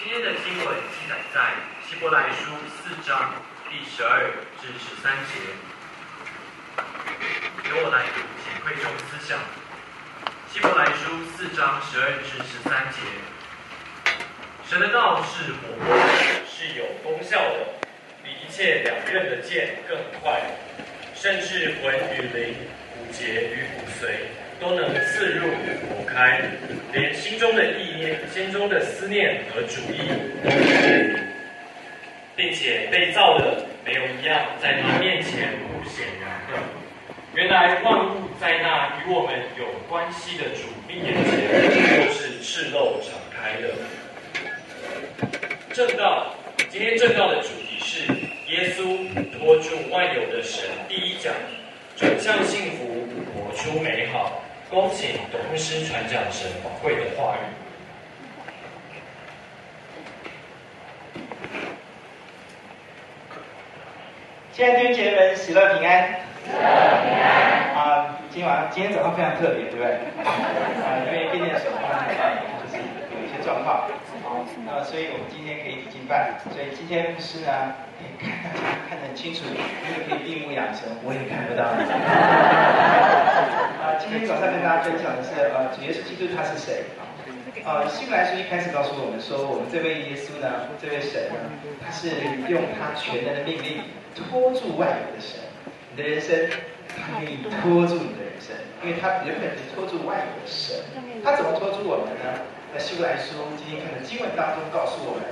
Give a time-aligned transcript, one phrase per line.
[0.00, 1.50] 今天的经文记载在
[1.88, 3.34] 希伯来书四章
[3.68, 4.30] 第十二
[4.62, 5.34] 至十三节。
[7.68, 9.36] 由我来读，请会众思想。
[10.52, 13.00] 希伯来书四章十二至十三节。
[14.70, 17.66] 神的道是活泼的，是有功效的，
[18.22, 20.40] 比一切两刃的剑更快，
[21.12, 22.54] 甚至魂与灵、
[22.94, 24.30] 骨节与骨髓。
[24.60, 26.40] 都能刺入剖开，
[26.92, 30.10] 连心中的意念、心中的思念和主意，
[32.34, 36.58] 并且被造的没有一样在他面前不显然的。
[37.34, 41.14] 原来万物在那与我们有关系的主面前
[42.00, 43.68] 都是赤露敞开的。
[45.72, 46.34] 正道，
[46.68, 48.12] 今天正道的主题是
[48.50, 49.06] 耶稣
[49.38, 50.64] 托住万有的神。
[50.88, 51.32] 第一讲，
[51.96, 54.42] 转向幸福，活出美好。
[54.70, 57.40] 恭请董牧师传讲神宝贵的话语。
[64.52, 66.20] 亲爱的弟兄姐妹们，喜乐平安。
[66.44, 66.60] 喜乐
[67.02, 67.24] 平安。
[67.78, 69.86] 啊，今晚今天早上非常特别，对不对？
[70.22, 72.04] 啊，因为变电所啊，
[72.62, 73.88] 就是有一些状况。
[74.28, 76.36] 好，那所以我们今天可以敬拜。
[76.52, 81.88] 所以今天牧师呢，可以看大家看得很清楚，因为可以闭目养神，我也看不到你。
[83.80, 86.84] 啊，今天早上跟大家分享的是，呃，主耶稣基督他是谁？
[87.64, 91.48] 呃，希伯来书一开始告诉我们说，我们这位耶稣呢，这位神呢，
[91.80, 92.12] 他是
[92.52, 93.80] 用他全能的命令
[94.12, 95.40] 拖住万有的神。
[95.96, 96.36] 你的人生，
[96.84, 98.52] 他愿意拖住你的人生，
[98.84, 100.76] 因为他原本是拖住万有的神。
[101.24, 102.36] 他怎么拖住我们呢？
[102.72, 105.24] 那希伯来书今天看的经文当中告诉我们，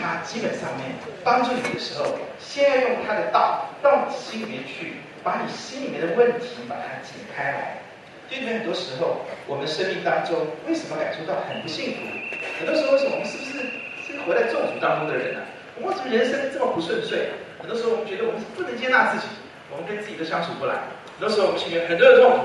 [0.00, 7.78] 他基本上面帮助你的时候，先要用他的道到你心里面去，把你心里面的问题把它解开来。
[8.30, 12.00] 因为很多时候我们生命当中为什么感受到很不幸福？
[12.58, 13.52] 很多时候为什么我们是不是
[14.04, 15.46] 是活在咒诅当中的人呢、啊？
[15.76, 17.28] 我们为什么人生这么不顺遂？
[17.60, 19.26] 很多时候我们觉得我们是不能接纳自己，
[19.70, 20.74] 我们跟自己都相处不来。
[21.18, 22.44] 很多时候我们心里面很多的痛苦，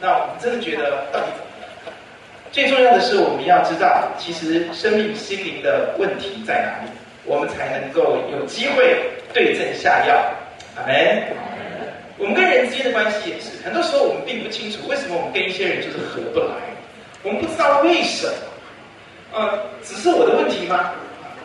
[0.00, 1.53] 那我们真的觉得到底怎么？
[2.54, 6.90] 最重要的是，我们要知道，其实生命心灵的问题在哪里，
[7.24, 8.96] 我们才能够有机会
[9.32, 10.14] 对症下药。
[10.76, 11.24] 阿门。
[12.16, 16.54] 我们跟人之间的关系也是，很多时候我们并不清楚为什么我们跟一些人就是合不来，
[17.24, 18.32] 我们不知道为什么。
[19.32, 20.92] 呃，只是我的问题吗？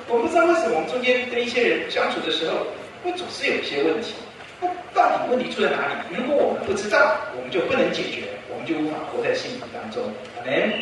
[0.07, 2.67] 我不知道为什么我们中间跟一些人相处的时候，
[3.03, 4.13] 会总是有一些问题。
[4.61, 6.15] 那到底问题出在哪里？
[6.15, 8.23] 如果我们不知道，我们就不能解决。
[8.51, 10.03] 我们就无法活在幸福当中。
[10.35, 10.73] 阿门。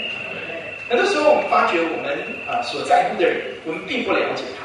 [0.90, 2.18] 很多时候，我们发觉我们
[2.48, 4.64] 啊所在乎的人，我们并不了解他，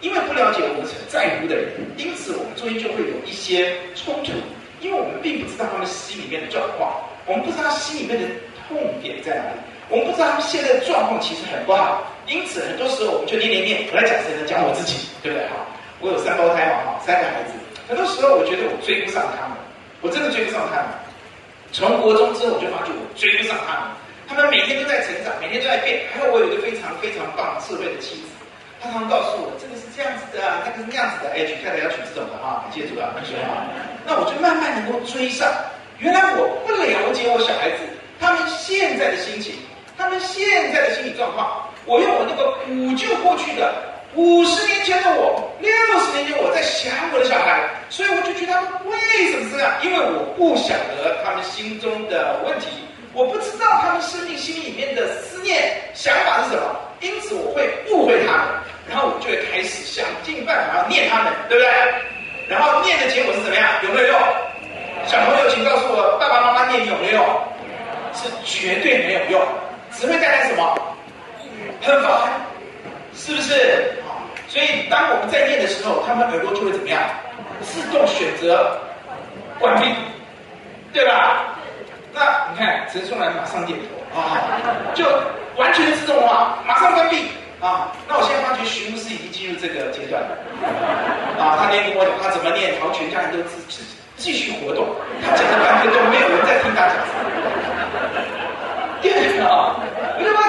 [0.00, 4.32] 因为不了解我们所在乎的人，因此我们中间就会有一些冲突，
[4.80, 8.26] 因为我们并不知道他们心里面的状况，我们不知道他心里面的
[8.66, 9.56] 痛点在哪里，
[9.88, 14.42] 我们不知道他们现在的状况其实很不好，因此很多时候我们就念念念，我来讲谁呢？
[14.44, 15.46] 讲我自己，对不对？
[15.54, 15.64] 哈，
[16.02, 17.54] 我有三胞胎嘛，哈，三个孩子，
[17.90, 19.58] 很多时候我觉得我追不上他们，
[20.00, 20.94] 我真的追不上他们。
[21.72, 23.90] 从国中之后，我就发觉我追不上他们。
[24.30, 26.06] 他们每天都在成长，每天都在变。
[26.14, 28.30] 还有我有一个非常非常棒、智慧的妻子，
[28.78, 31.34] 她常常告诉我，这个是这样子的，那个是那样子的。
[31.34, 33.66] 哎，娶太太要娶这种的哈，记住啊，同学啊。
[34.06, 35.50] 那我就慢慢能够追上。
[35.98, 37.82] 原来我不了解我小孩子
[38.22, 39.58] 他们现在的心情，
[39.98, 41.66] 他们现在的心理状况。
[41.86, 43.89] 我用我那个补救过去的。
[44.14, 48.98] 五十年前的我，六十年前我在想我的小孩，所以我就觉得他们为
[49.30, 49.72] 什么这样？
[49.82, 52.66] 因为我不晓得他们心中的问题，
[53.12, 58.46] 我不知道他们生命心里面的思念想法是什么，因此我会误会他们，
[58.88, 61.70] 然后我就会开始想尽办法要念他们，对不对？
[62.48, 63.64] 然后念的结果是怎么样？
[63.84, 64.18] 有没有用？
[65.06, 67.24] 小朋友，请告诉我，爸爸妈妈念有没有用？
[68.12, 69.40] 是绝对没有用，
[69.92, 70.74] 只会带来什么？
[71.80, 72.10] 很烦，
[73.14, 73.94] 是不是？
[74.50, 77.00] 所以，当我们在念的时候，他们耳朵就会怎么样？
[77.62, 78.76] 自动选择
[79.60, 79.94] 关闭，
[80.92, 81.54] 对吧？
[82.12, 84.42] 那你看，陈松兰马上点头啊，
[84.92, 85.04] 就
[85.54, 87.28] 完全自动化，马上关闭
[87.60, 87.92] 啊。
[88.08, 90.34] 那我现在发觉徐牧师已经进入这个阶段了
[91.38, 91.54] 啊。
[91.56, 93.84] 他念跟我，他怎么念，然后全家人都支持，
[94.16, 94.88] 继续活动。
[95.22, 96.96] 他讲了半分钟，没有人在听他讲。
[99.00, 99.46] 对啊。
[99.70, 99.89] 我就发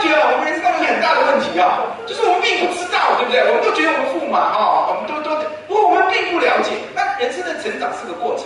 [0.01, 3.39] 觉啊，我们人生当中很大的问题啊，就是我们并不知道，对不对？
[3.47, 5.35] 我们都觉得我们父母嘛，哈，我们都都，
[5.67, 6.73] 不过我们并不了解。
[6.93, 8.45] 那人生的成长是个过程，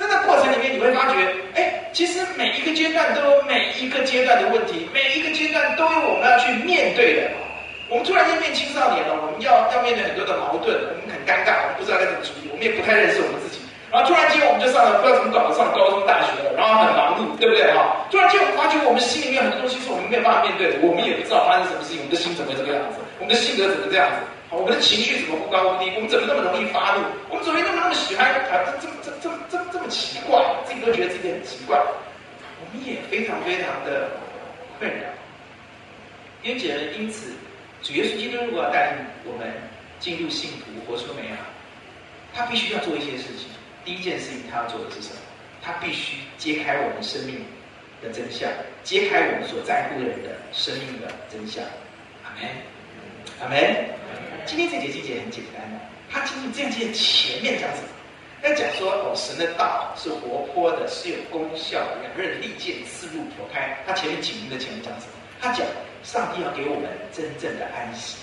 [0.00, 1.14] 在这过程里面，你会发觉，
[1.54, 7.30] 哎，其实每一个阶段都有每一个阶段的问题，每一个阶段都有我们要去面对的。
[7.88, 13.60] 我们突然间变青少年了，我们要要面对很多的矛盾，我们很尴尬，我们不知道该怎么处理，我们也不太认识我们自己。
[13.94, 18.02] 然后突然间我们就上了不知道怎么搞的上高中大学了，然后很忙碌，对不对哈？
[18.10, 28.66] 突然间我们发觉我们心里面很多东西是我们没有办法面对的，我们也不知道发生什么事情，我们的心怎么这个样子，我们的性格怎么这样子，我们的情绪怎么不高不低，我们怎么那么容易发怒，我们怎么那么那么喜欢啊？
[28.82, 34.10] 这这这这这这么奇怪，自己都觉得自己很奇怪，我们也非常非常的
[34.82, 35.06] 困扰。
[36.42, 37.30] 因为觉得因此，
[37.78, 39.46] 主耶稣基督如果要带领我们
[40.02, 41.46] 进入幸福，活出美好，
[42.34, 43.54] 他必须要做一些事情。
[43.84, 45.16] 第一件事情，他要做的是什么？
[45.62, 47.44] 他必须揭开我们生命
[48.02, 48.50] 的真相，
[48.82, 51.62] 揭开我们所在乎的人的生命的真相。
[52.24, 52.48] 阿门，
[53.42, 53.86] 阿门。
[54.46, 55.62] 今天这节经节很简单，
[56.10, 57.88] 他今天这样节前面讲什么？
[58.42, 63.76] 要讲说哦，神的道是活泼的，是有功效的，两刃利剑刺入剖开。
[63.86, 65.12] 他前面紧邻的前面讲什么？
[65.40, 65.66] 他讲。
[66.04, 68.18] 上帝要给我们真正的安息。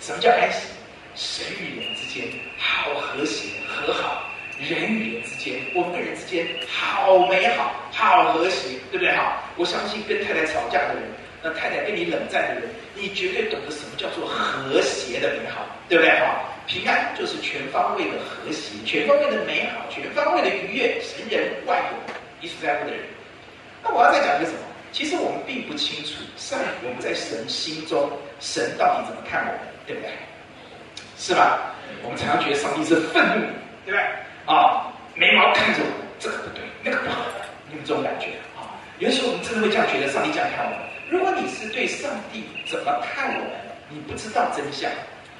[0.00, 0.68] 什么叫安息？
[1.16, 4.22] 神与人之间好和谐和好，
[4.58, 9.12] 人与人之间，我们跟人之间好美好，好和谐，对不对？
[9.12, 11.02] 哈，我相信跟太太吵架的人，
[11.42, 12.62] 那太太跟你冷战的人，
[12.94, 16.10] 你绝对懂得什么叫做和谐的美好，对不对？
[16.20, 23.04] 哈，平安就是全方位的和谐，全方位的美好，全方位的愉悦，神人万有，你所在乎的人。
[23.84, 24.58] 那我要再讲一个什么？
[24.92, 28.10] 其实我们并不清楚，上我们在神心中，
[28.40, 30.10] 神到底怎么看我们，对不对？
[31.18, 31.74] 是吧？
[32.02, 33.46] 我们常常觉得上帝是愤怒，
[33.84, 34.00] 对不对？
[34.46, 37.26] 啊，眉毛看着我，这个不对，那个不好，
[37.68, 38.78] 你有这种感觉啊？
[38.98, 40.78] 有的时候我们真的会这样觉得，上帝这样看我们。
[41.10, 43.50] 如果你是对上帝怎么看我们，
[43.88, 44.90] 你不知道真相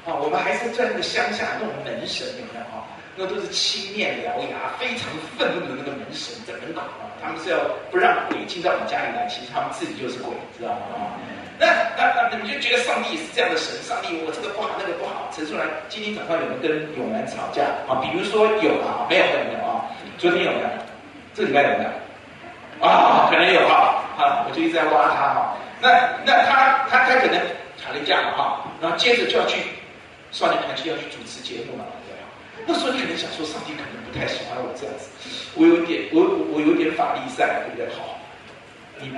[0.07, 2.83] 啊，我们还是在那个乡下那种门神，有没有啊？
[3.17, 5.09] 那都是青面獠牙、非常
[5.39, 7.59] 愤怒的那个门神在门口啊，他们是要
[7.91, 10.99] 不让鬼进到你家里来，其实他们自己就是鬼，知道吗？
[10.99, 11.15] 啊
[11.59, 11.67] 那
[11.97, 13.73] 那那你就觉得上帝是这样的神？
[13.83, 15.31] 上帝我这个不好，那个不好。
[15.35, 17.97] 陈淑兰今天早上有没有跟永兰吵架啊？
[18.03, 19.89] 比如说有啊，没有没有啊？
[20.19, 20.69] 昨天有没有？
[21.35, 22.87] 这礼拜有没有？
[22.87, 25.57] 啊，可能有哈啊，我就一直在挖他哈。
[25.81, 25.89] 那
[26.25, 27.41] 那他他他可能
[27.81, 29.61] 吵了架了哈，然后接着就要去
[30.33, 31.85] 少年团契要去主持节目了。
[32.69, 35.09] 那时候你可能想说，上帝可能不太喜欢我这样子，
[35.55, 37.87] 我有点，我我有点法力赛，对不对？
[37.95, 38.19] 好，
[38.99, 39.09] 你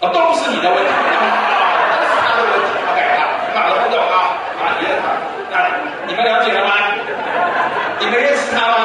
[0.00, 3.22] 啊，都不是你的问题，都是他的问题，OK 啊，
[3.54, 4.38] 哪个不懂啊？
[4.62, 5.10] 啊，你认他，
[5.50, 5.66] 那
[6.06, 6.70] 你们了解了吗？
[7.98, 8.76] 你们认识他吗？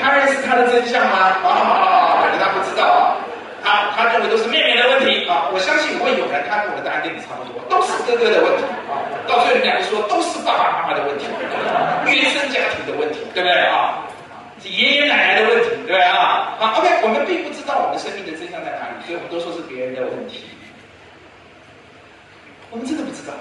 [0.00, 1.34] 他认识他的真相吗？
[1.42, 3.18] 啊，可能他不知道啊，
[3.64, 5.50] 他他认为都是妹妹的问题啊。
[5.52, 9.02] 我相信我有人，他跟我的答案跟你差不多，都是哥哥的问题啊。
[9.26, 11.26] 到最后你们两个说都是爸爸妈妈的问题。
[12.06, 13.98] 原生家庭的问题，对不对啊？
[14.60, 16.56] 是爷爷奶奶的问题，对啊？
[16.58, 20.44] 好，OK，我们并不知道我们生命的真相在哪里，所以我们都说是别人的问题。
[22.70, 23.32] 我们真的不知道，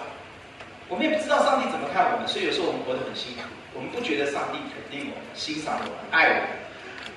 [0.88, 3.44] 我们也不知道上帝怎么看我们，所以有时候我们活得很辛苦。
[3.74, 6.48] 我们不觉得上帝肯定我们、欣赏我们、爱我们，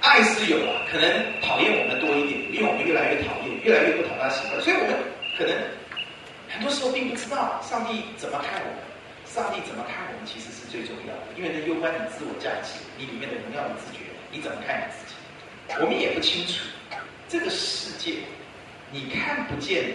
[0.03, 1.07] 爱是有了，可能
[1.41, 4.93] 讨厌我们多一点，因为我们越来越讨厌，越来越不讨他喜欢，所以我们
[5.39, 5.55] 可能
[6.49, 8.83] 很多时候并不知道上帝怎么看我们。
[9.33, 15.15] 上帝怎么看我们，其实是最重要的，因为那攸关你自我价值，你里面的荣耀的自觉，你怎么看你自己？
[15.79, 16.67] 我们也不清楚，
[17.29, 18.19] 这个世界
[18.91, 19.85] 你看不见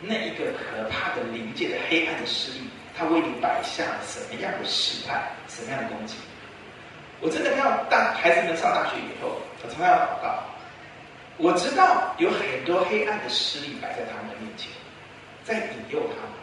[0.00, 2.64] 那一个可怕的灵界的黑暗的势力，
[2.96, 6.16] 它为你摆下了什么样的试探，什么样的攻击？
[7.20, 10.42] 我真的看到当孩子们上大学以后，我常常要祷告。
[11.36, 14.72] 我知道有很多黑暗的势力摆在他们的面前，
[15.44, 16.41] 在引诱他们。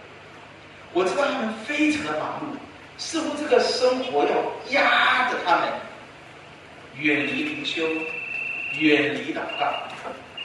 [0.93, 2.57] 我知道他们非常的忙碌，
[2.97, 4.35] 似乎这个生活要
[4.71, 5.69] 压着他们，
[6.97, 7.87] 远离灵修，
[8.79, 9.71] 远离祷告，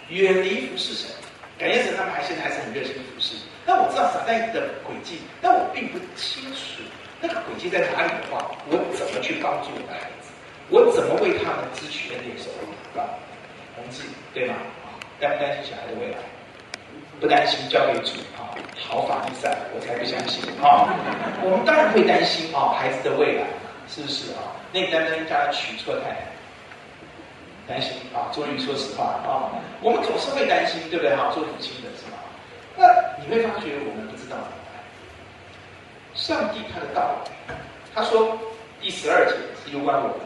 [0.09, 1.11] 远离服侍神。
[1.59, 3.37] 感觉神他们还现在还是很热心服侍。
[3.65, 6.83] 但我知道撒旦的轨迹，但我并不清楚
[7.21, 10.29] 那个轨迹在哪里的话，我怎么去帮助我的孩子？
[10.69, 12.69] 我怎么为他们支取那点收入？
[12.93, 13.09] 对吧？
[13.77, 14.03] 同志，
[14.35, 14.57] 对吗？
[15.21, 16.19] 担不担心小孩的未来？
[17.21, 18.53] 不担心交给主啊，
[18.89, 20.93] 好法利赛，我才不相信啊！
[21.43, 23.45] 我们当然会担心啊，孩子的未来
[23.89, 24.53] 是不是啊？
[24.73, 26.17] 那你担心家娶错太，
[27.67, 28.29] 担心啊？
[28.33, 31.31] 终于说实话啊，我们总是会担心，对不对哈？
[31.33, 32.19] 做母亲的是吗？
[32.77, 32.87] 那
[33.23, 34.37] 你会发觉我们不知道。
[36.15, 37.17] 上帝他的道，
[37.95, 38.39] 他说
[38.81, 39.33] 第十二节
[39.65, 40.17] 是有关我们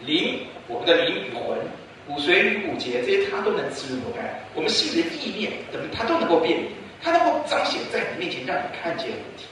[0.00, 1.58] 灵，我们的灵魂。
[2.06, 4.42] 骨髓与骨节，这些他都能刺入剖开。
[4.54, 6.68] 我们心里的意念，等他都能够辨别，
[7.02, 9.46] 他能够彰显在你面前，让你看见问题。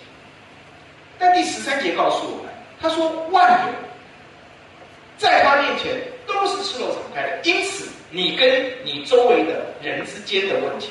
[1.19, 3.73] 但第十三节告诉我们，他说万有
[5.16, 10.88] 在他面前都是赤裸敞开的，因此你跟你周围的人之间的问题，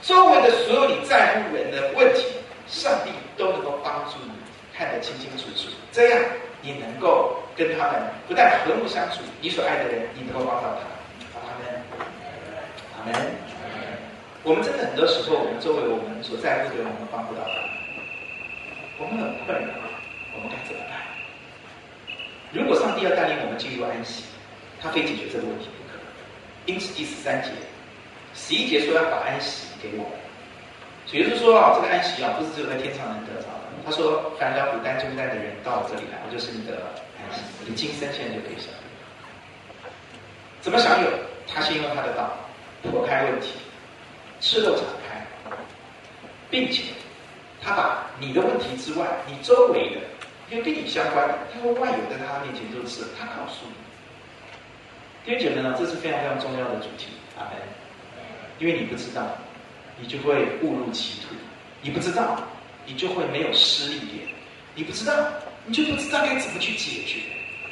[0.00, 2.24] 周围的所有你在乎人的问题，
[2.68, 4.30] 上帝都能够帮助你
[4.72, 6.22] 看得清清楚楚，这样
[6.62, 10.84] 你能够跟他们不但和睦相处，你所爱的人，你能够帮到他。
[11.40, 11.66] 阿门，
[12.96, 13.14] 阿门。
[14.42, 17.50] 我们真的很多时候，我们周围我们所在乎的人，我们帮不到他，
[18.98, 19.74] 我们很困扰，
[20.34, 21.02] 我们该怎么办？
[22.52, 24.24] 如果上帝要带领我们进入安息，
[24.80, 25.98] 他非解决这个问题不可。
[26.66, 27.50] 因此第十三节，
[28.34, 30.14] 十一节说要把安息给我们，
[31.10, 33.48] 也就是说啊，这个安息啊，不是只有在天上能得着。
[33.86, 36.90] 他说：“凡劳苦担重担的人到我这里来，我就是你的
[37.22, 37.40] 安息。
[37.64, 39.88] 你今生现在就可以享有。
[40.60, 41.08] 怎么享有？
[41.46, 42.34] 他先用他的道
[42.82, 43.52] 破开问题，
[44.40, 45.24] 赤露敞开，
[46.50, 46.82] 并且
[47.62, 50.00] 他把你的问题之外，你周围的，
[50.50, 53.72] 因为跟你相关的，他说外有在他面前都是他告诉你。
[55.24, 57.10] 弟兄姐妹呢，这是非常非常重要的主题。
[57.38, 57.52] 阿门。
[58.58, 59.22] 因为你不知道，
[59.96, 61.36] 你就会误入歧途。
[61.82, 62.42] 你不知道。”
[62.86, 64.28] 你就会没有施力点，
[64.74, 65.12] 你不知道，
[65.66, 67.18] 你就不知道该怎么去解决，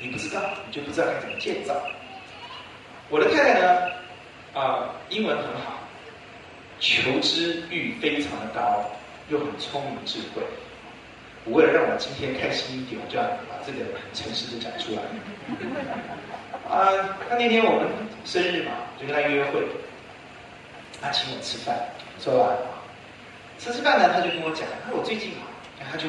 [0.03, 1.75] 你不知道，你就不知道该怎么建造。
[3.09, 3.91] 我的太太呢，
[4.55, 5.79] 啊、英文很好，
[6.81, 8.85] 求知欲非常的高，
[9.29, 10.43] 又很聪明智慧。
[11.45, 15.03] 我为了让我今天开心一点，我就要把这个很诚实的讲出来。
[16.67, 17.89] 啊、呃，他那天我们
[18.25, 19.61] 生日嘛，就跟他约会，
[21.01, 21.79] 他请我吃饭，
[22.19, 22.74] 说完。
[23.65, 25.49] 吃吃饭呢，他就跟我讲，他说我最近啊，
[25.91, 26.05] 他就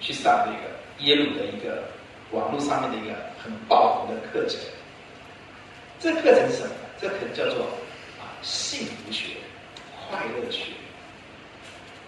[0.00, 1.82] 去上那个耶鲁的一个
[2.30, 4.60] 网络上面的一个很爆红的课程。
[5.98, 6.74] 这课程是什么？
[7.00, 7.64] 这个课程叫做
[8.20, 9.28] 啊幸福学、
[10.10, 10.72] 快乐学。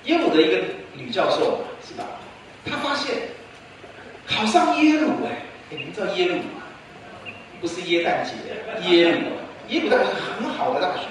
[0.04, 2.04] 耶鲁的一个女教授是吧？
[2.66, 3.16] 她发现
[4.28, 5.40] 考上耶鲁哎，
[5.70, 6.60] 你们知道耶鲁吗？
[7.62, 8.32] 不是耶诞节，
[8.90, 9.20] 耶鲁，
[9.68, 11.08] 耶鲁大学是很好的大学。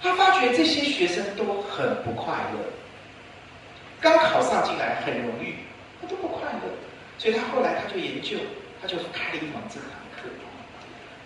[0.00, 2.60] 她发觉这些学生都很不快乐。
[4.00, 5.54] 刚考上进来很容易，
[6.00, 6.72] 他都不快乐，
[7.18, 8.38] 所以他后来他就研究，
[8.80, 10.28] 他就开了一门这堂课。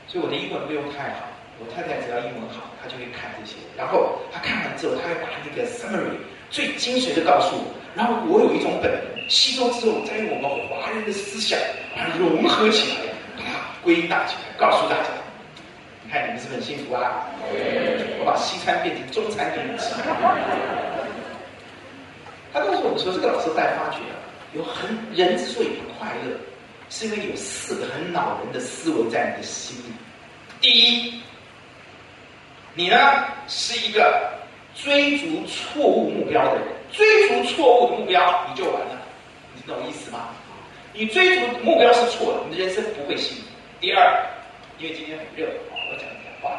[0.06, 1.26] 所以我的英文不用太好，
[1.58, 3.56] 我太太只要英文好，她就会看这些。
[3.76, 6.18] 然后她看完之后，她会把那个 summary
[6.50, 7.64] 最精髓的告诉我。
[7.94, 11.58] 然后我有一种本能，吸收之后再用我们华人的思想
[11.96, 13.50] 把它融合起来，把它
[13.82, 15.10] 归纳起来，告诉大家。
[16.04, 17.26] 你看你们是不是很幸福啊？
[18.18, 19.94] 我把西餐变成中餐给你吃。
[22.54, 24.14] 他告诉我们说，这个老师在发觉啊，
[24.52, 26.38] 有很人之所以不快乐，
[26.88, 29.92] 是因为有四个很恼人的思维在你的心里。
[30.60, 31.20] 第一，
[32.74, 32.96] 你呢
[33.48, 34.32] 是一个
[34.72, 39.02] 追逐错误目标的人，追逐错误的目标你就完了，
[39.56, 40.28] 你懂意思吗？
[40.92, 43.42] 你追逐目标是错的，你的人生不会幸福。
[43.80, 44.24] 第二，
[44.78, 46.52] 因为今天很热，我讲一点话。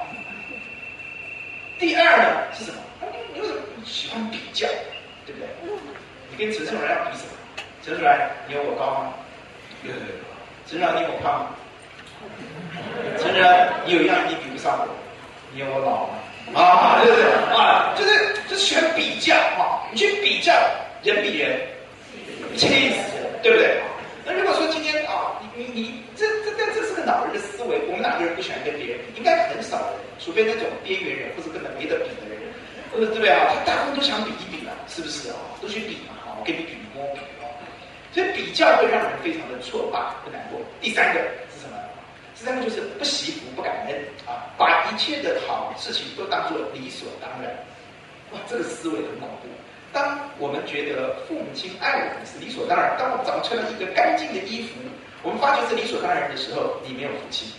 [1.79, 2.79] 第二呢是什么？
[3.33, 4.67] 你为什么喜欢比较？
[5.25, 5.47] 对不对？
[6.37, 7.31] 跟陈胜然要比什么？
[7.83, 9.13] 陈胜然，你有我高吗？
[9.83, 10.23] 有有有。
[10.67, 11.47] 陈胜然，你有我胖吗？
[13.17, 14.87] 陈胜然，你有一样你比不上我，
[15.53, 16.13] 你有我老吗？
[16.59, 20.53] 啊，对对对，啊，就是就喜欢比较啊，你去比较
[21.03, 21.57] 人比人，
[22.57, 23.81] 气死了，对不对？
[24.25, 29.17] 那如果说今天啊，你你你这这这这是个恼人的思维，我们哪个人不喜欢跟别人比？
[29.17, 29.89] 应该很少人，
[30.19, 32.35] 除非那种边缘人或者根本没得比的人。
[32.95, 33.51] 对不对啊？
[33.51, 35.35] 他大部分都想比一比了，是不是啊？
[35.61, 36.14] 都去比嘛，好，
[36.45, 37.49] 给你比摸比哦。
[38.13, 40.61] 所以比较会让人非常的挫败，不难过。
[40.79, 41.19] 第三个
[41.51, 41.75] 是什么？
[42.33, 47.51] 第三个就是不惜福，不感恩啊，把一切的好事情都当做理所当然。
[48.31, 49.49] 哇，这个思维很恐怖。
[49.91, 54.79] 当我们觉得父母亲爱我们是理所当然，当我们早上穿了一个干净的衣服，
[55.21, 57.51] 我们发觉是理所当然的时候，你没有福气。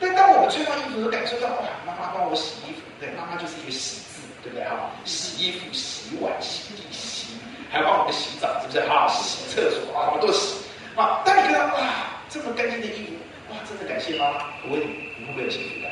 [0.00, 4.14] 但当我们穿上衣服，都感受到哇，妈妈帮我洗衣服，对，妈妈就是一个洗字。
[4.44, 4.92] 对不对啊？
[5.06, 6.82] 洗衣服、洗碗、洗地、
[7.74, 9.08] 还帮我们洗澡，是不是啊？
[9.08, 10.62] 洗厕所啊，我们都洗
[10.94, 11.20] 啊。
[11.26, 11.82] 当你看到哇，
[12.30, 13.12] 这么干净的衣服，
[13.50, 14.46] 哇，真的感谢妈妈。
[14.62, 15.90] 我问你，你会不会有幸福感？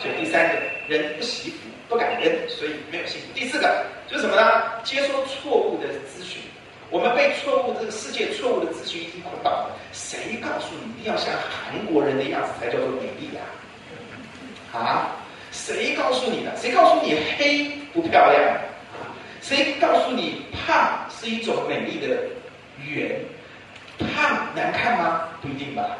[0.00, 0.54] 所以第三个
[0.88, 3.26] 人不惜福，不感恩，所以没有幸福。
[3.34, 4.80] 第四个就是什么呢？
[4.82, 6.40] 接收错误的资讯，
[6.88, 9.76] 我们被错误这个世界错误的资讯已经捆绑了。
[9.92, 13.44] 谁告诉你一定要像韩国人的样子才叫做美丽呀？
[14.72, 15.12] 啊？
[15.52, 16.56] 谁告诉你的？
[16.56, 18.42] 谁告诉你黑不漂亮？
[19.44, 22.16] 谁告诉你胖是一种美丽的
[22.82, 23.20] 圆？
[23.98, 25.28] 胖难看吗？
[25.42, 25.98] 不一定吧。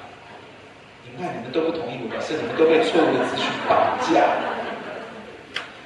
[1.05, 4.25] 你看你们都不同意，我表示你们都被错误的资讯绑架。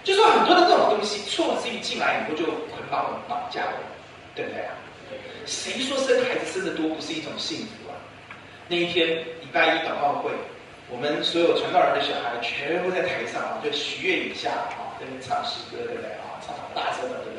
[0.05, 3.91] 就说很多的这种东西，错误资讯进来以后就捆绑我们、绑架我们，
[4.37, 4.71] 对不对啊？
[5.45, 7.99] 谁说生孩子生的多不是一种幸福啊？
[8.69, 10.31] 那一天礼拜一祷告会。
[10.91, 16.41] 我们所有传道人的小孩全部在台上啊，就许愿以下啊，在那唱诗歌，对不对啊？
[16.41, 17.38] 唱好大声的，对不对？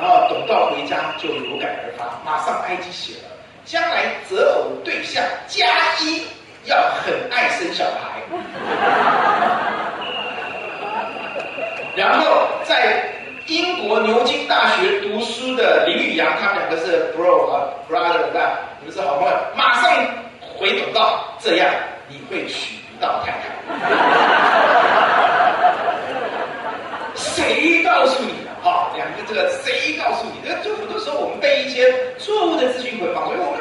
[0.00, 3.28] 然后董道回家就有感而发，马上埃及写了，
[3.64, 5.66] 将来择偶对象加
[6.00, 6.22] 一
[6.64, 8.22] 要很爱生小孩，
[11.96, 13.02] 然后在
[13.46, 18.60] 英国牛津大学读书的林宇阳，他们两个是 bro 啊 brother，对吧？
[18.80, 19.90] 你们是好朋友，马上
[20.56, 21.68] 回董道，这样
[22.08, 23.38] 你会娶不到太太。
[27.16, 28.34] 谁告诉你
[28.68, 28.74] 的？
[28.74, 30.62] 哈，两个这个谁告诉你的？
[30.62, 33.60] 就很多时候我们被一些错误的资讯捆绑，所以我们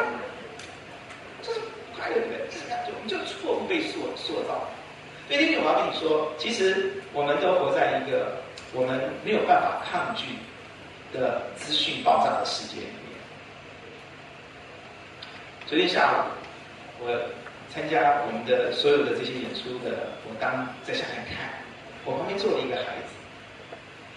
[1.42, 1.60] 就是
[1.96, 2.46] 快乐的，
[2.86, 4.68] 就我们就错误被塑塑造。
[5.28, 8.38] 所以今天我要跟你说，其实我们都活在一个。
[8.74, 10.26] 我们没有办法抗拒
[11.18, 13.16] 的资讯爆炸的世界里面。
[15.66, 16.28] 昨天下午，
[17.00, 17.18] 我
[17.74, 21.48] 参加我们的所有的这些演出的，我当在下面看，
[22.04, 23.16] 我旁边坐了一个孩子，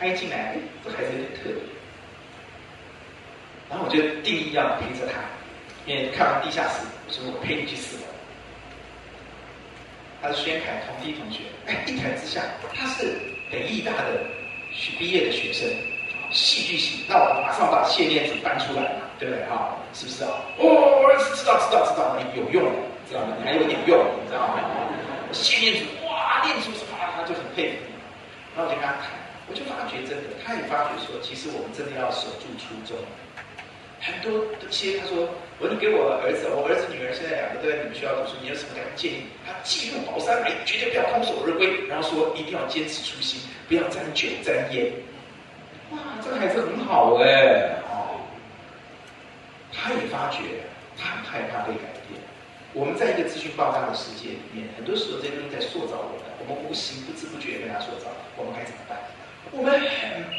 [0.00, 1.62] 他一进来，这孩子有点特别，
[3.68, 5.20] 然后我就定义要陪着他，
[5.84, 8.02] 因为看完地下室，我说我陪你去四楼。
[10.22, 12.40] 他是宣凯同梯同学，哎，一谈之下，
[12.74, 13.18] 他是
[13.52, 14.24] 北艺大的。
[14.72, 15.68] 学毕业的学生，
[16.30, 19.44] 戏剧系，那我马上把谢念祖搬出来嘛，对不对？
[19.50, 20.30] 哈，是不是啊？
[20.58, 22.70] 哦，我知道，知道，知道，你有用，
[23.08, 23.34] 知道吗？
[23.40, 24.62] 你还有点用，你知道吗？
[25.32, 26.94] 谢念祖，哇，念出什么？
[27.16, 27.90] 他就很佩服。
[28.54, 29.10] 然后我就跟他谈，
[29.50, 32.94] 我就发觉真的，他也发觉说，其实我们真的要守住初衷。
[33.98, 35.28] 很多的些，他说，
[35.58, 39.26] 我说你给我儿子，我儿子女儿现在两个都在你们学校读书，你有什么建议？
[39.44, 43.42] 他记入宝山来，绝对不要空手而归，然后说一定要坚持初心。
[43.66, 44.90] 不要沾酒沾烟，
[45.90, 48.22] 哇，这个孩子很好哎，哦，
[49.74, 50.62] 他也发觉
[50.96, 52.14] 他很害怕被改变。
[52.72, 58.96] 我们在一个资讯爆炸的世界里面，很多时候这些东西在塑造我们，我们无形不知不觉被他塑造，我们该怎么办？
[59.52, 59.88] 我们很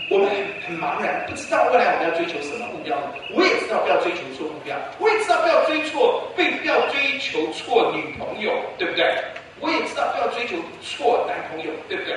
[0.10, 2.98] 我们很很茫然，不知道未来我们要追求什么目标。
[3.36, 9.14] 我也知道不要追求错目标，我也知道不要追错，被不要追求错女朋友，对不对？
[9.60, 12.16] 我也知道不要追求错男朋友，对不对？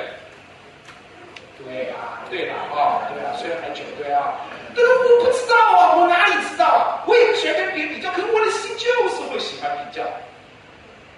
[1.64, 4.35] 对啊，对啦，哦，对啊，虽然还久，对啊，
[4.75, 7.05] 但是我不知道啊，我哪里知道啊？
[7.07, 10.03] 我也不喜欢跟别人比较，可是我的心就是会喜欢比较。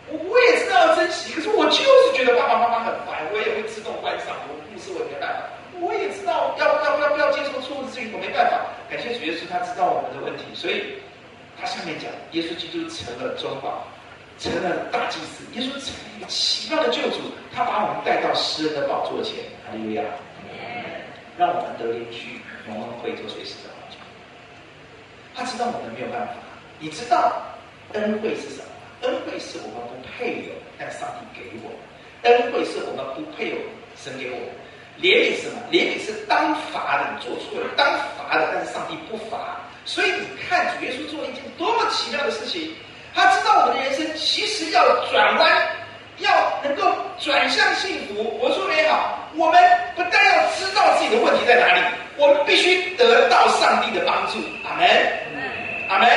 [0.09, 4.37] 我我也知道要珍惜，可是我就是觉得爸爸妈妈很烦，我也会自动关上。
[4.47, 5.43] 我不是我没办法，
[5.81, 8.67] 我也知道要要要不要接受错误资讯，我没办法。
[8.89, 10.95] 感谢主耶稣，他知道我们的问题，所以
[11.59, 13.87] 他下面讲，耶稣基督成了中保，
[14.39, 17.21] 成了大祭司，耶稣成了一个奇妙的救主，
[17.55, 20.03] 他把我们带到诗人的宝座前，哈利路亚。
[21.37, 23.99] 让我们得连续蒙恩惠做随时的帮助。
[25.35, 26.33] 他知道我们没有办法，
[26.79, 27.45] 你知道
[27.93, 28.73] 恩惠是什么？
[29.03, 31.69] 恩惠是我们不配有，但上帝给我；
[32.23, 33.57] 恩惠是我们不配有，
[33.95, 34.49] 神给我们。
[35.01, 35.61] 怜悯什么？
[35.71, 39.61] 怜悯是当罚的，你做错了，当罚的，但是上帝不罚。
[39.85, 42.75] 所以你看主耶稣做了一件多么奇妙的事情。
[43.15, 45.51] 他知道我们的人生其实要转弯。
[46.19, 46.33] 要
[46.65, 46.83] 能够
[47.21, 49.29] 转向幸福，我说美好。
[49.37, 49.63] 我们
[49.95, 51.81] 不但要知道自己的问题在哪里，
[52.17, 54.39] 我们必须得到上帝的帮助。
[54.65, 54.89] 阿门，
[55.91, 56.09] 阿门。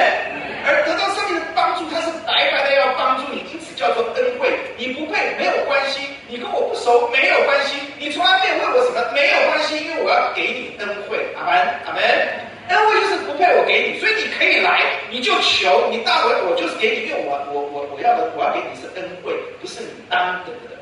[0.64, 4.58] 而得到上帝的帮助，他是白白的要帮助你，因此叫做恩惠。
[4.78, 11.20] 你不配没有关系，你跟我不熟没有关系，你从来没有问我什么没有关系，因为我要给你恩惠。
[11.36, 12.02] 阿门，阿门。
[12.70, 20.80] 恩惠就是不配我给你，所以你可以来，你就求，你大我我就是给你，因为我我我我要的我要给你是恩惠，不是你当得的，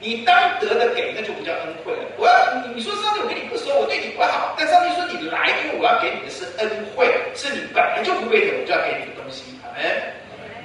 [0.00, 2.04] 你当得的给那就不叫恩惠了。
[2.20, 9.88] 我要你你说上帝我跟你不熟，我对你不好，但上帝说你来，因为我要给你的是恩惠，是你本来就不配的，我就要给你的东西，好没？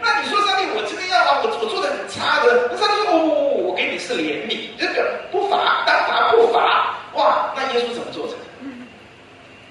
[0.03, 8.35] 那你说上帝我今天要啊，我我做的很差的，那上帝说哦，我给你是怜悯，这个不罚当罚不罚，哇，那耶稣怎么做成？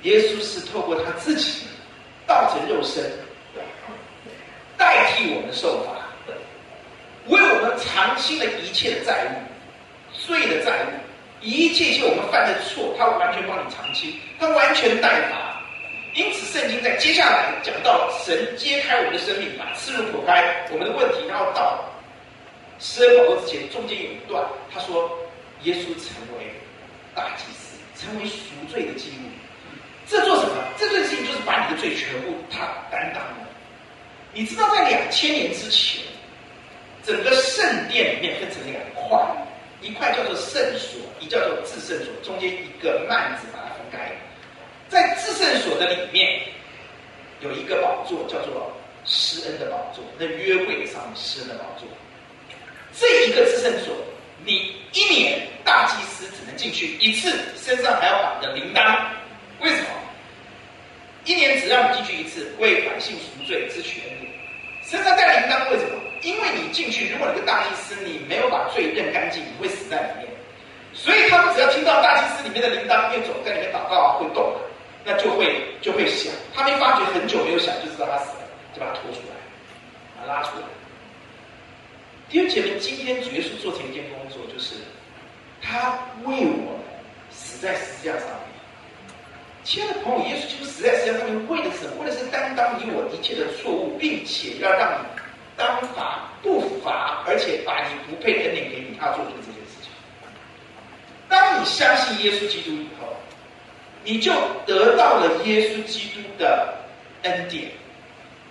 [0.02, 1.66] 耶稣是透过他自己
[2.26, 3.02] 道成肉身，
[4.76, 5.92] 代替我们受罚，
[7.26, 9.34] 为我们偿清了一切的债务，
[10.12, 10.88] 罪的债务，
[11.40, 15.60] 一切一切我们犯的错，他完全帮你偿清，他完全代罚。
[16.14, 21.84] 因此，圣经在接下来讲到神揭开我们的生命，把刺入剖开我们的问题，然后到
[22.78, 25.10] 施恩宝座之前，中间有一段，他说
[25.62, 26.54] 耶稣成为
[27.14, 29.28] 大祭司，成为赎罪的祭物。
[30.06, 30.54] 这做什么？
[30.78, 32.60] 这件事情就是把你的罪全部他
[32.90, 33.36] 担当了。
[34.36, 36.04] 你知道，在两千年之前，
[37.02, 39.18] 整个圣殿里面分成两块，
[39.80, 44.12] 一块叫做圣所，一叫做至圣所，中间一个幔子把它分开。
[44.90, 46.42] 在至圣所的里面，
[47.40, 48.70] 有一个宝座，叫做
[49.06, 51.88] 施恩的宝座，那约柜上面施恩的宝座。
[52.92, 53.96] 这一个至圣所，
[54.44, 59.02] 你一年大祭司只能进去一次，身上还要绑着铃铛。
[59.62, 59.88] 为什么？
[61.26, 64.32] 一年只让你进去一次，为百姓赎罪，支取恩典。
[64.82, 65.98] 身上带铃铛为什么？
[66.22, 70.28] 因为你进去，如果你个大祭司你没有把罪认干净，你会死在里面。
[70.94, 74.54] 所以他们只要听到大祭司里面的铃铛越走，在里面祷告啊会动，
[75.04, 76.32] 那就会就会响。
[76.54, 79.34] 他没发觉很久没有响，就知道他死了，就把他拖出来，
[80.16, 80.62] 把他拉出来。
[82.28, 84.76] 弟兄姐妹，今天主耶稣做成一件工作，就是
[85.60, 86.80] 他为我们
[87.30, 88.28] 死在十字架上。
[89.66, 92.04] 亲爱的朋友，耶稣基督实在十字架上面，为的是什么？
[92.04, 95.06] 为的是担当你我一切的错误，并且要让你
[95.56, 99.90] 当罚不罚，而且把你不配的恩典给你，他做出这件事情。
[101.28, 103.08] 当你相信耶稣基督以后，
[104.04, 104.32] 你就
[104.64, 106.72] 得到了耶稣基督的
[107.24, 107.68] 恩典，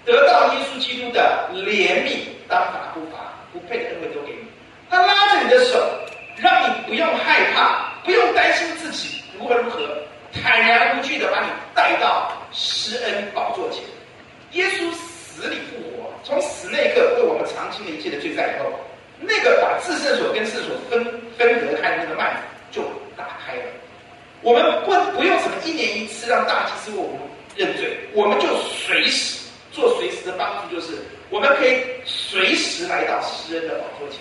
[0.03, 4.49] 得到耶稣基督的怜悯，当罚不罚，不配的恩惠都给你。
[4.89, 5.79] 他拉着你的手，
[6.35, 9.79] 让你不用害怕，不用担心自己如何如何。
[10.41, 13.81] 坦然无惧的把你带到施恩宝座前，
[14.51, 18.71] 耶稣死里复活，从死那一刻为我们偿清了一切的罪债以后，
[19.19, 21.03] 那个把至圣所跟圣所分
[21.37, 22.83] 分隔开的那个幔子就
[23.17, 23.63] 打开了。
[24.41, 27.19] 我们不不用什么一年一次让大祭司为我们
[27.55, 30.93] 认罪，我们就随时做随时的帮助，就是
[31.29, 34.19] 我们可以随时来到施恩的宝座前，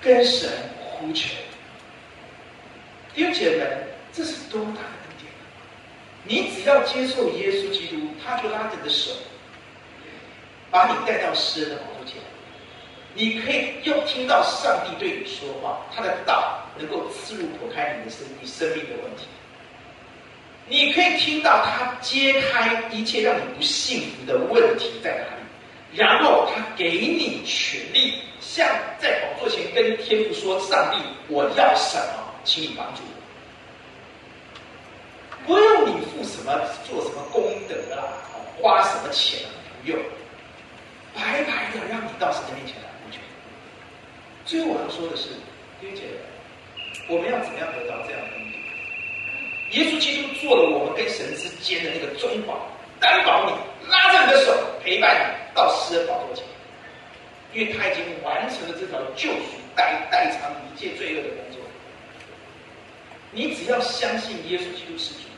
[0.00, 0.50] 跟神
[0.80, 1.28] 呼求，
[3.14, 3.64] 弟兄姐妹。
[4.12, 5.32] 这是多大的恩典！
[6.24, 9.12] 你只要接受耶稣基督，他就拉着你的手，
[10.70, 12.20] 把你带到诗人的宝座前。
[13.14, 19.26] 你可以又听到上帝对你说话，他的道能够刺入剖开你的生你、生命的问题。
[20.68, 28.64] 你可以听到他揭开一切让你不幸福的问题在哪里，然后他给你权利，像
[28.98, 33.19] 在宝座前跟天父说：“上帝，我要什么，请你帮助我。”
[35.46, 36.52] 不用你付什么，
[36.86, 38.12] 做什么功德啊，
[38.60, 39.48] 花什么钱，
[39.82, 39.98] 不用，
[41.14, 43.18] 白白的让你到神的面前来呼求。
[44.44, 45.28] 最后我要说的是，
[45.80, 46.12] 弟兄姐妹，
[47.08, 48.60] 我们要怎么样得到这样的恩典？
[49.72, 52.68] 耶稣基督做了我们跟神之间的那个中保，
[53.00, 53.52] 担保你，
[53.90, 54.52] 拉着你的手，
[54.84, 56.44] 陪伴你到施恩宝座前，
[57.54, 61.60] 因为他已经完成了这条救赎代代偿一切罪恶的工作。
[63.32, 65.29] 你只要相信耶稣基督是主。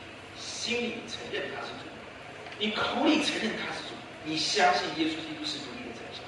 [0.63, 1.83] 心里承认他是主，
[2.57, 3.89] 你口里承认他是主，
[4.23, 6.23] 你相信耶稣基督是独一的真神，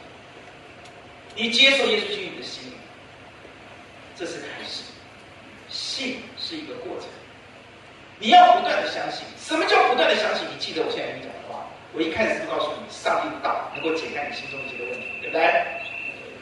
[1.37, 2.73] 你接受耶稣基督的心，
[4.13, 4.83] 这是开始。
[5.69, 7.07] 信是一个过程，
[8.19, 9.25] 你要不断的相信。
[9.39, 10.45] 什么叫不断的相信？
[10.53, 15.63] 你记得我现在跟你讲的话，我一开始就告诉你，上帝的道能够解开你心中的这个问题，对不对？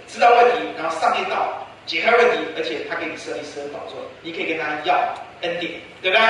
[0.07, 6.25] 知道问题，然后上帝道解开问题，而且他给你设立施恩宝座，你可以跟他要恩典，对不对？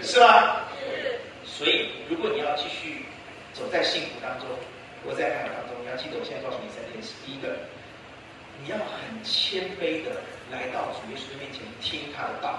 [0.00, 0.62] 是吗？
[1.56, 3.06] 所以，如果你要继续
[3.52, 4.48] 走在幸福当中，
[5.04, 7.54] 活在爱当中，你要记得我现在告诉你三件事：第一个，
[8.60, 10.18] 你要很谦卑的
[10.50, 12.58] 来到主耶稣的面前听他的道，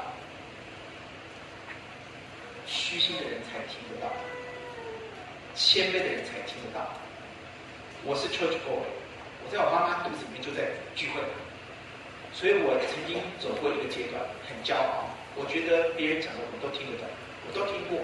[2.65, 4.07] 虚心的人才听得到，
[5.53, 6.87] 谦卑的人才听得到。
[8.05, 8.79] 我是 Church Boy，
[9.43, 11.19] 我在我妈妈肚子里面就在聚会，
[12.31, 17.03] 所以我曾经走过一个阶段，很骄傲，我觉得别人讲的我都听得懂，
[17.43, 17.99] 我都听过。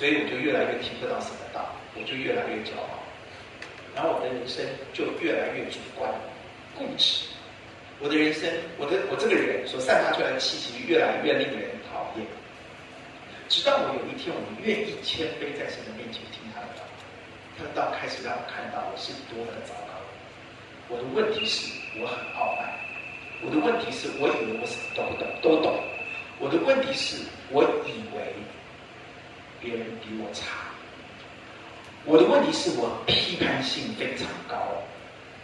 [0.00, 3.04] 所以我就越来越听不到什么道，我就越来越骄傲，
[3.94, 6.10] 然后我的人生就越来越主观、
[6.72, 7.28] 固执。
[8.00, 12.24] 我的人生，我的我这个人所散发出来的气息越来越令人讨厌。
[13.50, 16.82] 直到我有一天，我愿意谦卑在神的面前听他的道，
[17.58, 20.00] 他的道开始让我看到我是多么的糟糕。
[20.88, 22.72] 我的问题是我很傲慢，
[23.44, 25.76] 我的问题是我以为我什么都不懂，都懂。
[26.38, 28.32] 我的问题是我以为。
[29.60, 30.46] 别人比我差，
[32.04, 34.56] 我的问题是我批判性非常高，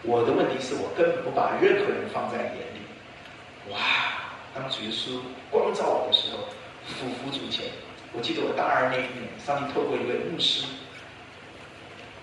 [0.03, 2.81] 我的问题是我根本不把任何人放在眼里。
[3.71, 3.79] 哇！
[4.55, 6.49] 当主耶稣光照我的时候，
[6.87, 7.67] 俯伏主前，
[8.13, 10.65] 我记得我大二那一年，上帝透过一位牧师，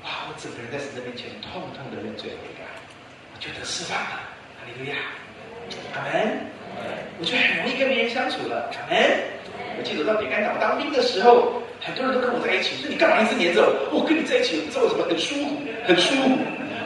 [0.04, 0.26] 哇！
[0.28, 2.66] 我整个人在神的面前痛痛的认罪悔改，
[3.36, 4.18] 我觉得释放了，
[4.58, 4.98] 哈利路亚，
[5.94, 6.50] 阿门。
[7.20, 9.33] 我就很容易跟别人相处了，阿门。
[9.78, 11.62] 我记得到北干岛当兵的时候。
[11.86, 13.60] 很多人都跟我在一起，说你干嘛一直黏着
[13.92, 14.00] 我？
[14.00, 16.32] 我跟你在一起，不知道为什么很舒服，很舒服。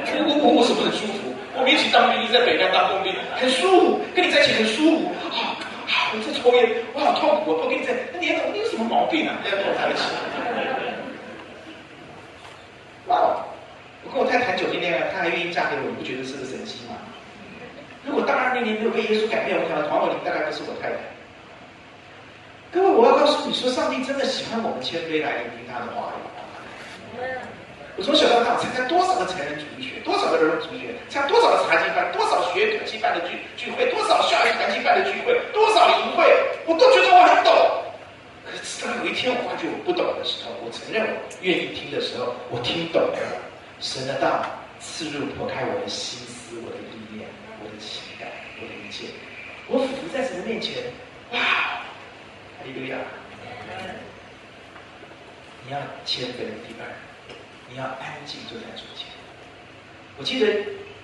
[0.10, 1.30] 我我我我什么很舒服？
[1.54, 5.14] 我们一起当兵，一直在北干当工兵，很舒服，跟你在一起很舒服。
[5.30, 5.54] 啊、
[5.86, 6.10] 啊！
[6.10, 6.66] 我在抽烟，
[6.98, 7.54] 我好痛苦。
[7.54, 9.38] 我不跟你在，那黏着我，你有什么毛病啊？
[9.46, 10.10] 要跟我在一起？
[13.06, 13.38] 哇！
[14.02, 16.98] 我跟我太太谈九天恋爱，她还愿意嫁给我，你不觉得是个神迹吗？
[18.02, 20.98] 如果大二那年没有被耶稣改变，我想黄宝林大概不是我太太。
[22.72, 26.20] 各位，我要告诉你说，上帝真的喜欢我们谦卑来聆听他的话语。
[27.96, 36.28] 我从小到大参加多少个成人主义学，多少个儿童主义学，参加多少个茶经班，多少学统计班的聚聚会，多少校园团契班的聚会，多少营会，
[36.68, 37.52] 我都觉得我很懂。
[38.46, 43.18] 可是直到有一天我发觉我不懂的时候，我承认我愿意听的时候，我听懂了
[43.80, 44.46] 神的道，
[44.80, 47.26] 刺入剖开我的心思，我的意念，
[47.64, 48.28] 我的情感，
[48.62, 49.08] 我的一切。
[49.68, 50.84] 我俯伏在神的面前，
[51.32, 51.40] 哇！
[52.68, 52.98] 哈利路亚！
[55.66, 56.36] 你要谦卑
[56.68, 56.84] 第二，
[57.70, 59.08] 你要安静坐在主前。
[60.18, 60.48] 我记得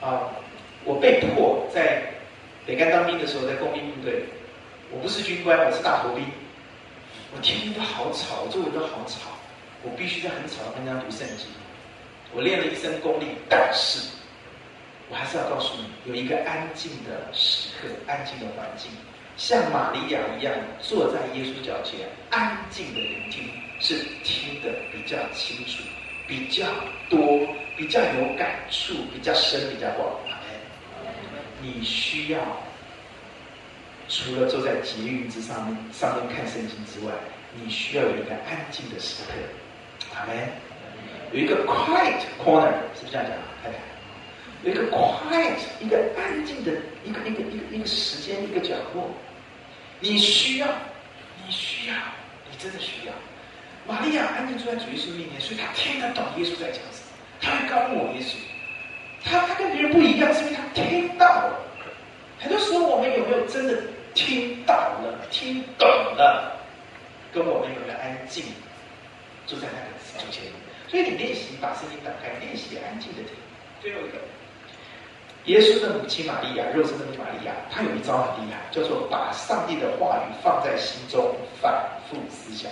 [0.06, 0.30] 啊，
[0.84, 2.04] 我被迫在
[2.66, 4.26] 北干当兵的时候，在工兵部队，
[4.92, 6.26] 我不是军官，我是大头兵。
[7.34, 9.32] 我天天都好吵，周围都好吵，
[9.84, 11.48] 我必须在很吵的地方读圣经。
[12.34, 14.10] 我练了一身功力，但是
[15.10, 18.92] 我还是要告诉你，有一个安静的时刻，安静的环境。
[19.36, 25.84] 像玛利亚一样坐在耶稣脚前，安静的聆听，是听得比较清楚、
[26.28, 26.66] 比较
[27.10, 30.20] 多、比较有感触、比较深、比较广。
[31.62, 32.40] 你需要
[34.10, 37.14] 除了坐在捷运之上面上面看圣经之外，
[37.56, 39.34] 你需要有一个安静的时刻。
[40.16, 40.36] 阿门。
[41.32, 43.36] 有一个 quiet corner，是不是这样讲？
[43.64, 43.82] 看看，
[44.64, 46.72] 有一个 quiet，一个安静的
[47.04, 49.12] 一个一个一个一个时间，一个角落。
[50.00, 50.68] 你需要，
[51.46, 51.96] 你需要，
[52.50, 53.14] 你真的需要。
[53.86, 57.12] 玛利亚安静坐在主耶稣面前，所以她听得懂耶稣在讲什么。
[57.42, 58.36] 她会告诉我耶稣，
[59.24, 61.60] 她她跟别人不一样，是因为她听到了。
[62.40, 66.58] 很多时候，我们有没有真的听到了、听懂了？
[67.34, 68.46] 跟我们有没有安静
[69.46, 70.44] 坐在那个主前？
[70.88, 73.34] 所以你练习把声音打开，练习安静的听。
[73.82, 74.18] 最后一个。
[75.46, 82.72] 耶稣的母亲玛利亚，肉身的玛利亚，她有一招很厉害，叫做把上帝的话语放在心中，反复思想。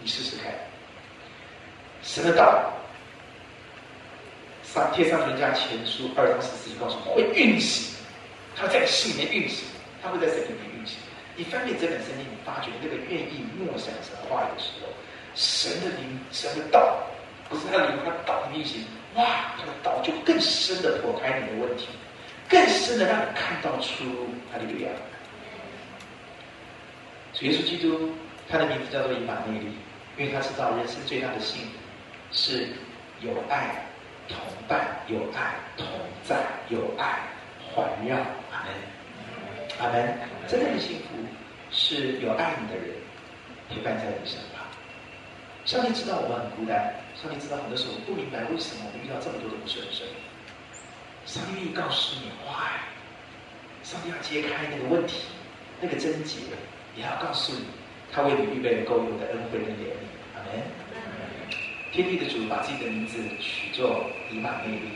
[0.00, 0.52] 你试试看，
[2.02, 2.72] 神的道，
[4.64, 7.94] 上帖撒罗尼迦前书二章十四节告诉我会运行，
[8.56, 9.64] 它在心里面运行，
[10.02, 10.98] 它会在神里面运行。
[11.36, 14.88] 你翻遍这本圣经，你发觉那个愿意默想神话语的时候，
[15.36, 16.98] 神的灵，神的道，
[17.48, 18.84] 不是他灵，他道运行。
[19.16, 21.88] 哇，这个道就更深的剖开你的问题，
[22.48, 24.26] 更深的让你看到出路。
[24.52, 24.90] 哈利路亚！
[27.32, 28.12] 主耶稣基督，
[28.48, 29.72] 他的名字叫做以马内利，
[30.16, 31.72] 因为他知道人生最大的幸福
[32.30, 32.68] 是
[33.20, 33.84] 有爱
[34.28, 35.86] 同伴，有爱同
[36.22, 36.36] 在，
[36.68, 37.20] 有爱
[37.72, 38.16] 环绕。
[38.52, 38.72] 阿门，
[39.80, 40.18] 阿门。
[40.46, 41.04] 真正的幸福
[41.70, 42.94] 是有爱你的人
[43.68, 44.64] 陪伴在你身旁。
[45.64, 50.06] 上帝知道我们很孤单，上帝知道很多时候我不明白为什么我们遇到这么多的不顺遂。
[51.24, 52.76] 上帝愿意告诉你，why？
[53.82, 55.22] 上帝要揭开那个问题，
[55.80, 56.40] 那个症结，
[56.94, 57.64] 也要告诉你，
[58.12, 60.36] 他为你预备了够用的恩惠跟怜悯。
[60.36, 60.62] 阿门。
[61.90, 64.90] 天地的主把自己的名字取作以马内利，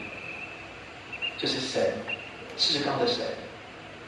[1.39, 1.95] 就是神，
[2.59, 3.25] 至高的神，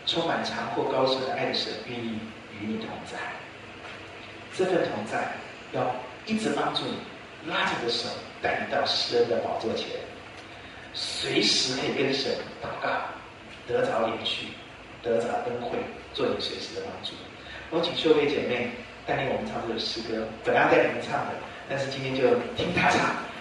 [0.06, 2.18] 充满长阔高深的爱的神，愿意
[2.60, 3.16] 与你同在。
[4.54, 5.32] 这份同在
[5.72, 5.96] 要。
[6.24, 6.94] 一直帮助你，
[7.46, 8.08] 拉着你的手，
[8.40, 9.86] 带你到施恩的宝座前，
[10.94, 12.90] 随时可以跟神祷告，
[13.66, 14.46] 得着怜恤，
[15.02, 15.78] 得着恩惠，
[16.14, 17.14] 做你随时的帮助。
[17.70, 18.70] 我请秀妃姐妹
[19.06, 21.32] 带领我们唱这首诗歌，本来要带你们唱的，
[21.68, 22.22] 但是今天就
[22.56, 23.00] 听他唱，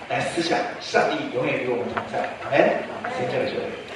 [0.10, 2.30] 来思想上帝永远与我们同在。
[2.44, 2.58] 阿门。
[3.18, 3.91] 先交给秀妃。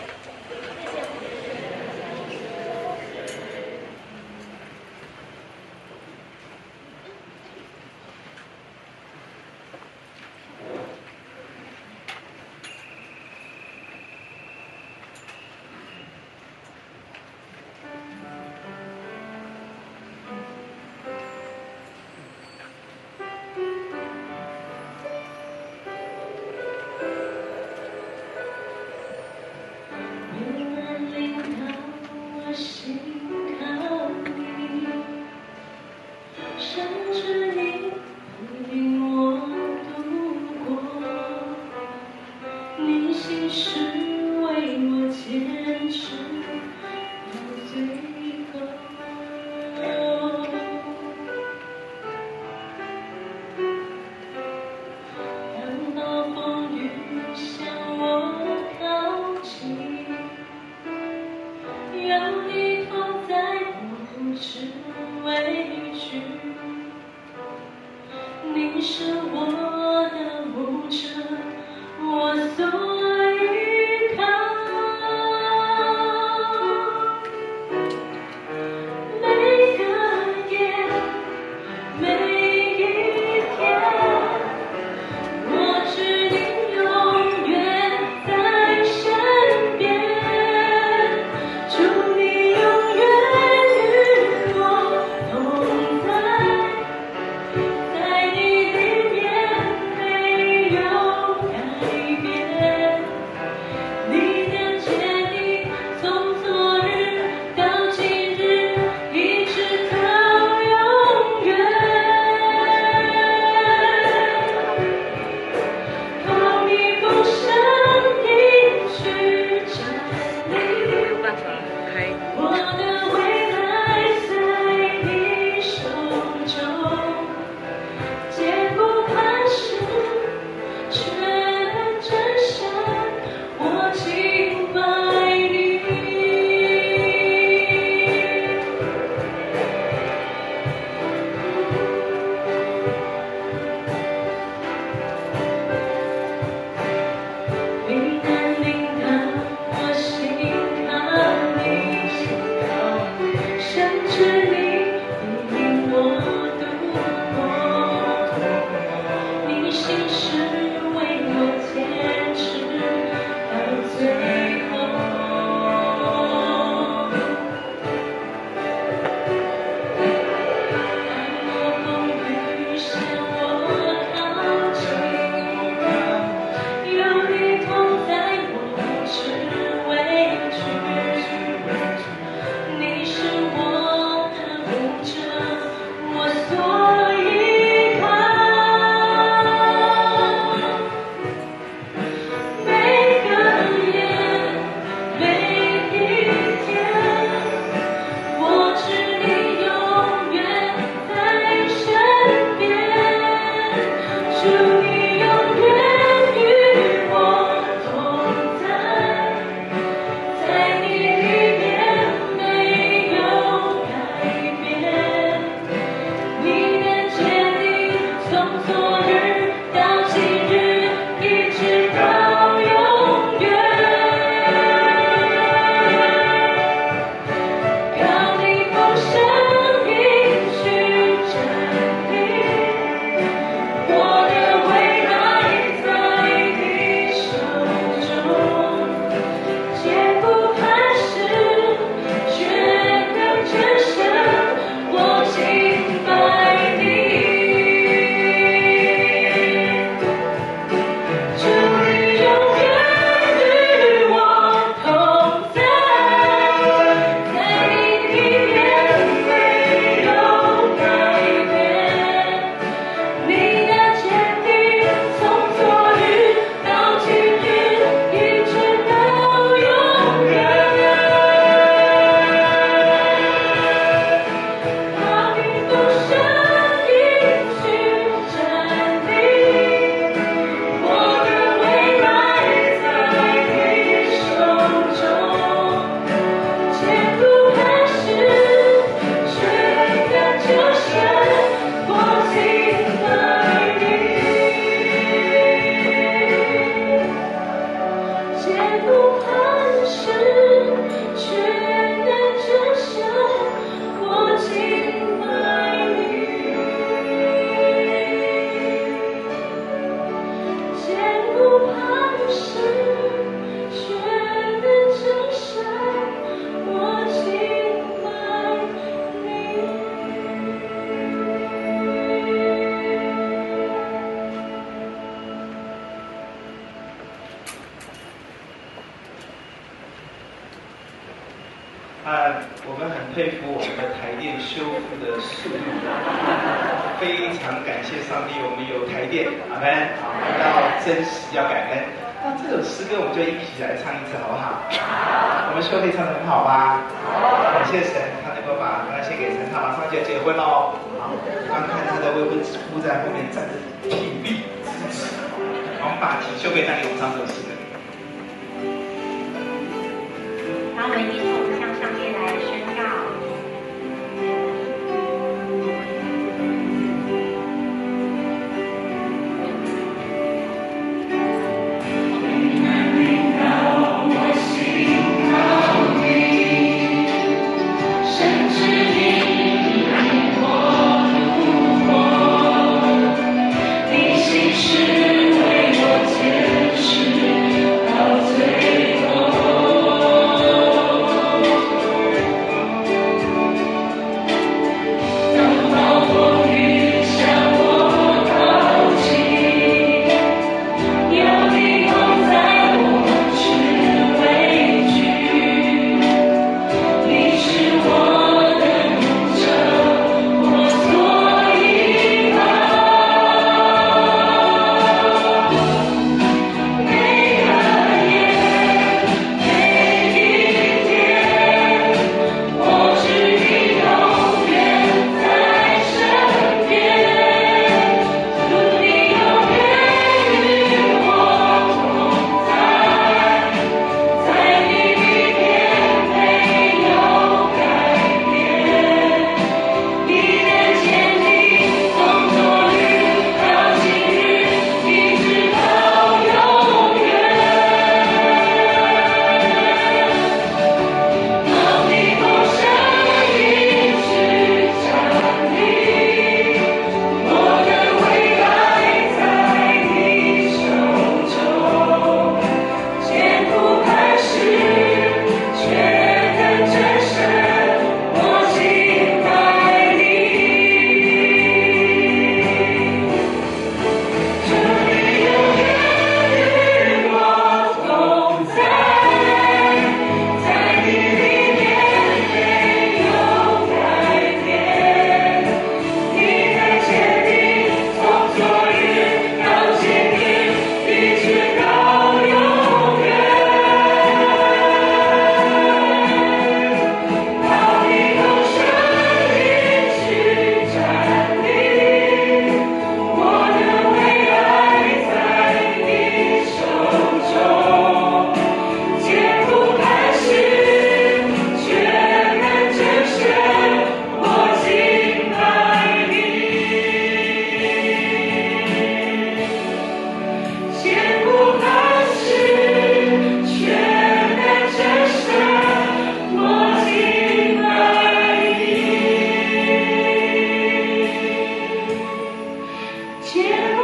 [533.35, 533.74] share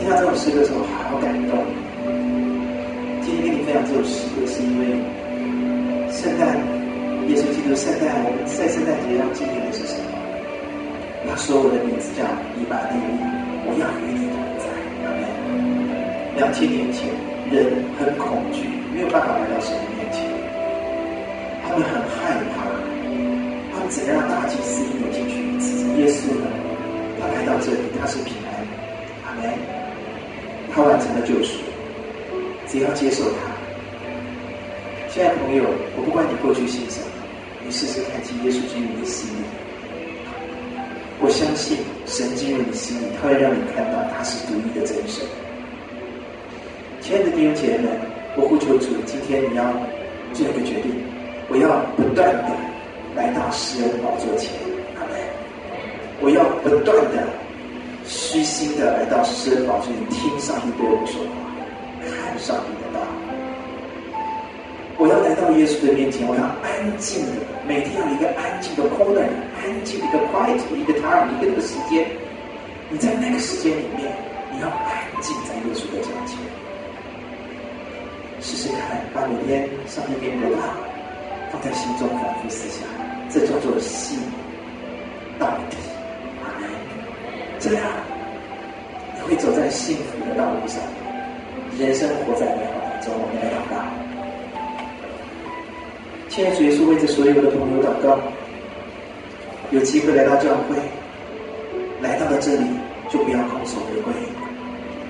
[0.00, 1.60] 听到这首诗歌的时候好感动。
[3.20, 4.96] 今天跟你分享这首诗歌，是因为
[6.08, 6.56] 圣诞，
[7.28, 10.16] 耶稣基督圣诞，我们在圣诞节要纪念的是什么？
[11.28, 12.24] 他说：“我的名字叫
[12.56, 13.12] 以巴利利，
[13.68, 14.72] 我要与你同在。”
[16.40, 17.12] 两千年前，
[17.52, 20.24] 人很恐惧，没有办法来到神的面前，
[21.60, 22.72] 他们很害怕，
[23.76, 25.44] 他们怎样打起自己有进去？
[26.00, 26.48] 耶稣呢？
[27.20, 28.64] 他来到这里，他是平安。
[29.28, 29.44] 阿门。
[30.72, 31.58] 他完成了救赎，
[32.66, 33.50] 只要接受他。
[35.12, 35.64] 亲爱的朋友，
[35.96, 37.06] 我不管你过去信什么，
[37.64, 39.42] 你试试看见耶稣进入你的心里。
[41.20, 45.26] 我相信神进入你的心里，他会让你看到他是独一的真神。
[47.00, 47.90] 亲爱的弟兄姐妹们，
[48.36, 49.64] 我呼求主，今天你要
[50.32, 50.94] 做一个决定，
[51.48, 52.54] 我要不断的
[53.16, 54.54] 来到神的宝座前，
[54.94, 55.18] 阿门。
[56.20, 57.26] 我要不断的。
[58.30, 61.50] 虚心的来到施恩宝座里，听上帝对我说话，
[61.98, 63.02] 看上帝的大。
[64.98, 69.26] 我要来到耶稣的面前，我要安静的，每天要一个安静的 corner，
[69.58, 72.06] 安静的一个 quiet，一个 time，一个那个时间。
[72.88, 74.06] 你在那个时间里面，
[74.54, 76.38] 你要安静在耶稣的脚前，
[78.38, 80.70] 试试看，把每天上帝给你的浪
[81.50, 82.86] 放在心中反复思想，
[83.28, 84.20] 这叫做信
[85.36, 85.76] 到底。
[87.58, 87.84] 这样。
[89.30, 90.82] 会走在幸福的道路上。
[91.78, 93.78] 人生活在美好中，我们来到告。
[96.28, 98.18] 亲爱的主耶稣，为这所有的朋友祷告。
[99.70, 100.74] 有机会来到教会，
[102.02, 102.64] 来到了这里，
[103.08, 104.12] 就不要空手而归。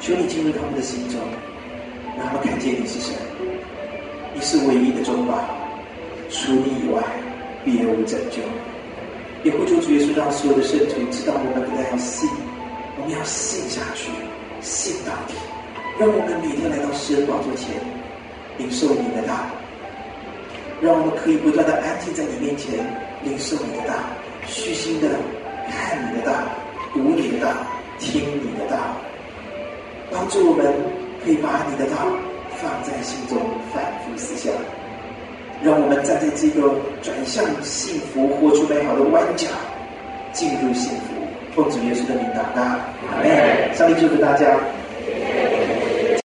[0.01, 1.19] 求你进入他们的心中，
[2.19, 3.15] 让他们看见你是谁。
[4.35, 5.49] 你是唯一的中保，
[6.29, 7.03] 除你以外，
[7.65, 8.43] 别无拯救。
[9.45, 12.29] 也呼求主耶稣，让所有的圣徒知道我们不但要信，
[13.01, 14.13] 我们要信下去，
[14.61, 15.33] 信到底。
[15.99, 17.73] 让我们每天来到诗人宝座前，
[18.59, 19.49] 领受你的大。
[20.83, 22.77] 让我们可以不断的安静在你面前，
[23.25, 24.05] 领受你的大，
[24.47, 25.09] 虚心的
[25.73, 26.45] 看你的大，
[26.93, 27.57] 读你的大，
[27.99, 28.93] 听你的大，
[30.13, 30.69] 帮助我们
[31.25, 32.05] 可以把你的大
[32.61, 33.41] 放在心中
[33.73, 34.53] 反复思想。
[35.65, 36.69] 让我们站在这个
[37.01, 39.49] 转向幸福、活出美好的弯角，
[40.35, 41.20] 进入幸福。
[41.55, 42.63] 奉主耶稣的名祷告，
[43.11, 43.75] 阿门。
[43.75, 44.47] 上帝祝福大家。